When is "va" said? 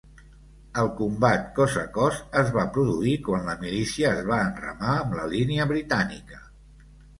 2.57-2.65, 4.33-4.41